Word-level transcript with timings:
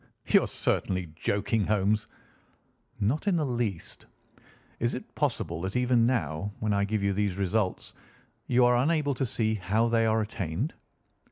"You 0.25 0.41
are 0.41 0.47
certainly 0.47 1.11
joking, 1.15 1.63
Holmes." 1.65 2.07
"Not 2.99 3.27
in 3.27 3.35
the 3.35 3.45
least. 3.45 4.07
Is 4.79 4.95
it 4.95 5.13
possible 5.13 5.61
that 5.61 5.75
even 5.75 6.07
now, 6.07 6.51
when 6.59 6.73
I 6.73 6.85
give 6.85 7.03
you 7.03 7.13
these 7.13 7.35
results, 7.35 7.93
you 8.47 8.65
are 8.65 8.75
unable 8.77 9.13
to 9.13 9.27
see 9.27 9.53
how 9.53 9.89
they 9.89 10.07
are 10.07 10.19
attained?" 10.21 10.73